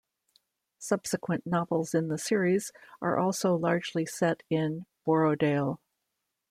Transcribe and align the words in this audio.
Subsequent 0.79 1.45
novels 1.45 1.93
in 1.93 2.07
the 2.07 2.17
series 2.17 2.71
are 3.03 3.19
also 3.19 3.55
largely 3.55 4.03
set 4.03 4.41
in 4.49 4.87
Borrowdale. 5.05 5.77